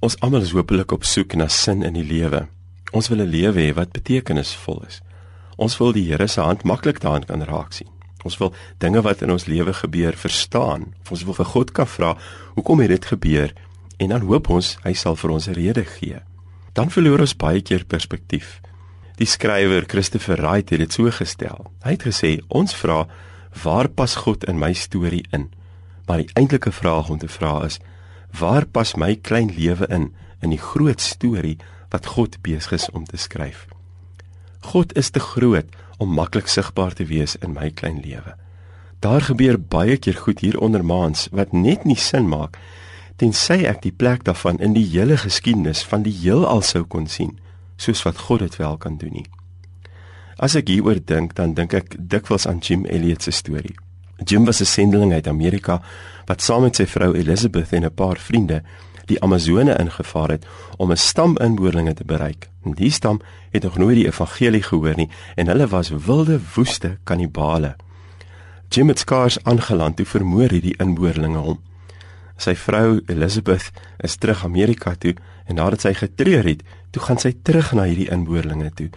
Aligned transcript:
Ons 0.00 0.16
almal 0.24 0.46
is 0.46 0.54
hopelik 0.56 0.94
op 0.96 1.04
soek 1.04 1.34
na 1.36 1.50
sin 1.52 1.82
in 1.84 1.92
die 1.92 2.06
lewe. 2.06 2.46
Ons 2.96 3.10
wil 3.12 3.20
'n 3.20 3.28
lewe 3.28 3.60
hê 3.60 3.74
wat 3.76 3.92
betekenisvol 3.92 4.82
is. 4.88 5.02
Ons 5.56 5.76
wil 5.76 5.92
die 5.92 6.08
Here 6.08 6.26
se 6.26 6.40
hand 6.40 6.64
maklik 6.64 7.00
daarin 7.00 7.26
kan 7.26 7.42
raak 7.42 7.72
sien. 7.72 7.88
Ons 8.24 8.38
wil 8.38 8.54
dinge 8.78 9.02
wat 9.02 9.22
in 9.22 9.30
ons 9.30 9.44
lewe 9.44 9.72
gebeur 9.72 10.16
verstaan. 10.16 10.94
Ons 11.10 11.24
wil 11.24 11.34
vir 11.34 11.44
God 11.44 11.72
kan 11.72 11.86
vra, 11.86 12.16
"Hoekom 12.54 12.80
het 12.80 12.88
dit 12.88 13.04
gebeur?" 13.04 13.52
En 13.98 14.08
dan 14.08 14.20
hoop 14.20 14.48
ons 14.48 14.78
hy 14.82 14.92
sal 14.92 15.16
vir 15.16 15.30
ons 15.30 15.48
'n 15.48 15.52
rede 15.52 15.84
gee. 15.84 16.18
Dan 16.72 16.90
verloor 16.90 17.20
ons 17.20 17.36
baie 17.36 17.60
keer 17.60 17.84
perspektief. 17.84 18.60
Die 19.16 19.26
skrywer 19.26 19.84
Christopher 19.86 20.36
Wright 20.36 20.70
het 20.70 20.78
dit 20.78 20.92
so 20.92 21.10
gestel. 21.10 21.70
Hy 21.82 21.90
het 21.90 22.02
gesê, 22.02 22.40
"Ons 22.48 22.74
vra, 22.74 23.06
waar 23.62 23.88
pas 23.88 24.14
God 24.14 24.44
in 24.44 24.58
my 24.58 24.72
storie 24.72 25.24
in?" 25.30 25.50
Maar 26.06 26.16
die 26.18 26.30
eintlike 26.34 26.72
vraag 26.72 27.10
om 27.10 27.18
te 27.18 27.28
vra 27.28 27.64
is, 27.64 27.78
waar 28.38 28.66
pas 28.66 28.94
my 28.94 29.14
klein 29.16 29.50
lewe 29.56 29.86
in 29.88 30.10
in 30.40 30.50
die 30.54 30.62
groot 30.62 31.00
storie 31.00 31.58
wat 31.90 32.06
God 32.16 32.38
besig 32.42 32.72
is 32.72 32.90
om 32.90 33.04
te 33.04 33.16
skryf? 33.16 33.66
God 34.60 34.96
is 34.96 35.10
te 35.10 35.20
groot 35.20 35.66
om 35.98 36.14
maklik 36.14 36.48
sigbaar 36.48 36.94
te 36.96 37.04
wees 37.04 37.36
in 37.40 37.52
my 37.52 37.70
klein 37.70 38.00
lewe. 38.00 38.36
Daar 39.00 39.20
gebeur 39.20 39.58
baie 39.60 39.96
keer 39.96 40.16
goed 40.16 40.40
hier 40.40 40.58
onder 40.60 40.84
maans 40.84 41.28
wat 41.32 41.52
net 41.52 41.84
nie 41.84 41.96
sin 41.96 42.28
maak 42.28 42.58
tensy 43.20 43.66
ek 43.68 43.82
die 43.84 43.92
plek 43.92 44.24
daarvan 44.24 44.60
in 44.64 44.72
die 44.72 44.86
hele 44.88 45.18
geskiedenis 45.20 45.82
van 45.84 46.04
die 46.06 46.14
heelal 46.22 46.62
sou 46.64 46.84
kon 46.88 47.06
sien 47.08 47.36
soos 47.80 48.00
wat 48.04 48.16
God 48.28 48.44
dit 48.44 48.56
wel 48.60 48.76
kan 48.80 48.96
doen 49.00 49.12
nie. 49.12 49.28
As 50.40 50.56
ek 50.56 50.68
hieroor 50.72 51.00
dink, 51.04 51.34
dan 51.36 51.52
dink 51.56 51.74
ek 51.76 51.96
dikwels 51.96 52.46
aan 52.48 52.60
Jim 52.64 52.86
Elliot 52.88 53.24
se 53.24 53.32
storie. 53.32 53.76
Jim 54.24 54.44
was 54.44 54.60
'n 54.60 54.64
sendeling 54.64 55.12
uit 55.12 55.26
Amerika 55.26 55.82
wat 56.24 56.42
saam 56.42 56.62
met 56.62 56.76
sy 56.76 56.86
vrou 56.86 57.14
Elizabeth 57.14 57.72
en 57.72 57.84
'n 57.84 57.94
paar 57.94 58.18
vriende 58.18 58.62
die 59.06 59.22
Amazone 59.22 59.78
ingevaar 59.78 60.30
het 60.30 60.46
om 60.76 60.90
'n 60.90 60.96
stam 60.96 61.36
inboorlinge 61.38 61.94
te 61.94 62.04
bereik. 62.04 62.48
En 62.64 62.72
die 62.72 62.90
stam 62.90 63.20
het 63.50 63.62
nog 63.62 63.76
nooit 63.76 63.96
die 63.96 64.06
evangelie 64.06 64.62
gehoor 64.62 64.96
nie 64.96 65.10
en 65.34 65.46
hulle 65.46 65.66
was 65.66 65.88
wilde 65.88 66.40
woeste 66.54 66.98
kannibale. 67.04 67.76
Jim 68.68 68.88
het 68.88 68.98
skaars 68.98 69.44
aangeland 69.44 69.96
toe 69.96 70.06
vermoor 70.06 70.50
hierdie 70.50 70.76
inboorlinge 70.76 71.38
hom. 71.38 71.60
Sy 72.36 72.54
vrou 72.54 73.00
Elizabeth 73.06 73.70
is 73.98 74.16
terug 74.16 74.44
Amerika 74.44 74.94
toe 74.94 75.14
en 75.46 75.54
nadat 75.54 75.80
sy 75.80 75.94
getreur 75.94 76.44
het, 76.44 76.62
toe 76.90 77.02
gaan 77.02 77.18
sy 77.18 77.34
terug 77.42 77.72
na 77.72 77.82
hierdie 77.82 78.10
inboorlinge 78.10 78.70
toe. 78.74 78.88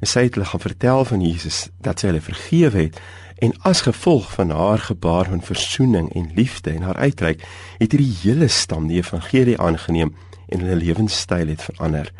En 0.00 0.06
sy 0.06 0.26
het 0.26 0.34
hulle 0.34 0.48
gaan 0.50 0.60
vertel 0.60 1.04
van 1.04 1.20
Jesus 1.20 1.68
dat 1.80 2.00
sy 2.00 2.06
hulle 2.10 2.20
vergewe 2.20 2.78
het 2.78 3.00
En 3.40 3.54
as 3.64 3.80
gevolg 3.80 4.32
van 4.32 4.50
haar 4.50 4.78
gebaar 4.78 5.24
van 5.24 5.42
verzoening 5.42 6.14
en 6.14 6.30
liefde 6.34 6.70
en 6.70 6.82
haar 6.82 6.96
uitreik, 6.96 7.46
het 7.78 7.92
hierdie 7.92 8.16
hele 8.22 8.48
stam 8.48 8.86
die 8.86 9.00
evangelie 9.00 9.58
aangeneem 9.58 10.12
en 10.48 10.60
hulle 10.60 10.76
lewenstyl 10.76 11.48
het 11.48 11.62
verander. 11.62 12.12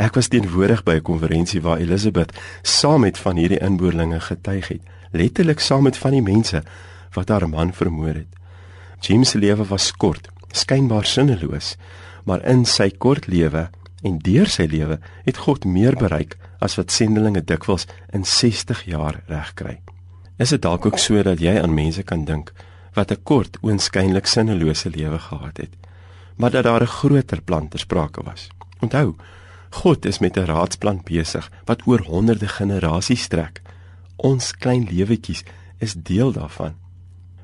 Ek 0.00 0.16
was 0.16 0.28
teenwoordig 0.32 0.80
by 0.84 0.94
'n 0.96 1.02
konferensie 1.02 1.60
waar 1.60 1.78
Elisabeth 1.78 2.32
saam 2.62 3.00
met 3.00 3.18
van 3.18 3.36
hierdie 3.36 3.60
inboorlinge 3.60 4.20
getuig 4.20 4.68
het, 4.68 4.82
letterlik 5.10 5.60
saam 5.60 5.82
met 5.82 5.96
van 5.96 6.10
die 6.10 6.22
mense 6.22 6.62
wat 7.12 7.28
haar 7.28 7.48
man 7.48 7.72
vermoor 7.72 8.14
het. 8.14 8.32
James 9.00 9.30
se 9.30 9.38
lewe 9.38 9.64
was 9.64 9.92
kort, 9.92 10.28
skynbaar 10.50 11.04
sinneloos, 11.04 11.76
maar 12.24 12.44
in 12.44 12.64
sy 12.64 12.90
kort 12.90 13.26
lewe 13.26 13.70
en 14.02 14.18
deur 14.18 14.46
sy 14.46 14.64
lewe 14.64 15.00
het 15.24 15.36
God 15.36 15.64
meer 15.64 15.96
bereik 15.96 16.36
as 16.58 16.76
wat 16.76 16.90
sendelinge 16.90 17.44
dikwels 17.44 17.86
in 18.12 18.24
60 18.24 18.84
jaar 18.84 19.22
regkry. 19.26 19.80
Is 20.36 20.52
dit 20.52 20.62
dalk 20.62 20.86
ook 20.86 20.98
so 20.98 21.22
dat 21.22 21.40
jy 21.40 21.54
aan 21.60 21.74
mense 21.74 22.02
kan 22.02 22.24
dink 22.24 22.52
wat 22.94 23.10
'n 23.10 23.22
kort, 23.22 23.56
oënskynlik 23.62 24.26
sinnelose 24.26 24.90
lewe 24.90 25.18
gehad 25.18 25.56
het, 25.56 25.74
maar 26.36 26.50
dat 26.50 26.64
daar 26.64 26.82
'n 26.82 26.96
groter 26.98 27.42
plan 27.42 27.68
ter 27.68 27.78
sprake 27.78 28.22
was? 28.22 28.48
Onthou, 28.80 29.14
God 29.70 30.04
is 30.04 30.18
met 30.18 30.36
'n 30.36 30.44
raadsplan 30.44 31.00
besig 31.04 31.50
wat 31.64 31.86
oor 31.86 32.00
honderde 32.00 32.48
generasies 32.48 33.22
strek. 33.22 33.62
Ons 34.16 34.52
klein 34.52 34.88
lewetjies 34.90 35.42
is 35.78 35.94
deel 35.94 36.32
daarvan. 36.32 36.74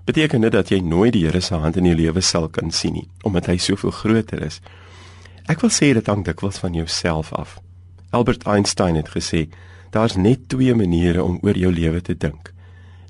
Beteken 0.04 0.40
dit 0.40 0.52
dat 0.52 0.68
jy 0.68 0.78
nooit 0.78 1.12
die 1.12 1.24
Here 1.24 1.40
se 1.40 1.54
hand 1.54 1.76
in 1.76 1.84
jou 1.84 1.96
lewe 1.96 2.20
sal 2.20 2.48
kan 2.48 2.70
sien 2.70 2.92
nie, 2.92 3.08
omdat 3.22 3.46
hy 3.46 3.56
soveel 3.56 3.90
groter 3.90 4.42
is? 4.42 4.60
Ek 5.46 5.60
wil 5.60 5.70
sê 5.70 5.92
dit 5.92 6.06
hang 6.06 6.24
dikwels 6.24 6.58
van 6.58 6.74
jouself 6.74 7.32
af. 7.32 7.60
Albert 8.10 8.42
Einstein 8.46 8.94
het 8.94 9.08
gesê, 9.08 9.48
daar's 9.90 10.16
net 10.16 10.48
twee 10.48 10.74
maniere 10.74 11.22
om 11.22 11.38
oor 11.42 11.58
jou 11.58 11.72
lewe 11.72 12.00
te 12.00 12.16
dink. 12.16 12.52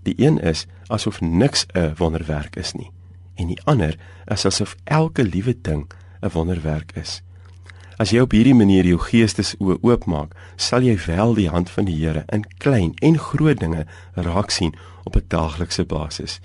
Die 0.03 0.15
een 0.17 0.39
is 0.39 0.67
asof 0.87 1.21
niks 1.21 1.67
'n 1.75 1.95
wonderwerk 1.97 2.57
is 2.57 2.73
nie 2.73 2.91
en 3.35 3.51
die 3.51 3.61
ander 3.65 3.97
is 4.31 4.47
asof 4.47 4.77
elke 4.85 5.25
liewe 5.25 5.55
ding 5.63 5.91
'n 6.21 6.31
wonderwerk 6.33 6.93
is. 6.97 7.23
As 7.97 8.11
jy 8.11 8.21
op 8.21 8.33
hierdie 8.33 8.55
manier 8.55 8.85
jou 8.85 8.99
geestes 8.99 9.55
oopmaak, 9.59 10.35
sal 10.57 10.83
jy 10.83 10.97
wel 11.07 11.35
die 11.35 11.49
hand 11.49 11.71
van 11.71 11.85
die 11.85 12.07
Here 12.07 12.25
in 12.33 12.45
klein 12.59 12.95
en 12.99 13.19
groot 13.19 13.61
dinge 13.61 13.87
raak 14.15 14.51
sien 14.51 14.75
op 15.05 15.17
'n 15.17 15.25
daaglikse 15.29 15.85
basis. 15.85 16.41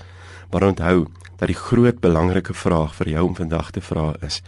Maar 0.52 0.64
onthou 0.64 1.08
dat 1.38 1.48
die 1.48 1.58
groot 1.58 2.00
belangrike 2.00 2.54
vraag 2.54 2.96
vir 2.96 3.10
jou 3.10 3.28
om 3.28 3.36
vandag 3.36 3.72
te 3.72 3.82
vra 3.82 4.16
is: 4.22 4.42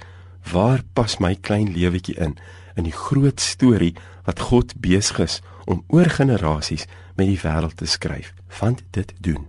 Waar 0.51 0.81
pas 0.93 1.17
my 1.17 1.35
klein 1.35 1.71
lewetjie 1.71 2.15
in 2.15 2.37
in 2.75 2.83
die 2.83 2.95
groot 2.95 3.39
storie 3.39 3.95
wat 4.25 4.39
God 4.39 4.73
besig 4.79 5.19
is 5.19 5.41
om 5.69 5.83
oor 5.87 6.09
generasies 6.09 6.87
met 7.15 7.29
die 7.29 7.39
wêreld 7.43 7.77
te 7.77 7.85
skryf? 7.85 8.33
Want 8.59 8.83
dit 8.97 9.13
doen 9.21 9.45